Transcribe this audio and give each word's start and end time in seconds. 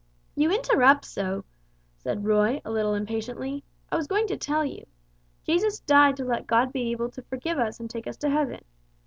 "You 0.33 0.51
interrupt 0.51 1.05
so," 1.05 1.45
said 1.95 2.25
Roy, 2.25 2.59
a 2.65 2.71
little 2.71 2.95
impatiently. 2.95 3.63
"I 3.91 3.97
was 3.97 4.07
going 4.07 4.25
to 4.29 4.35
tell 4.35 4.65
you. 4.65 4.87
Jesus 5.43 5.79
died 5.81 6.17
to 6.17 6.25
let 6.25 6.47
God 6.47 6.73
be 6.73 6.89
able 6.91 7.11
to 7.11 7.21
forgive 7.21 7.59
us 7.59 7.79
and 7.79 7.87
take 7.87 8.07
us 8.07 8.17
to 8.17 8.29
heaven. 8.31 8.65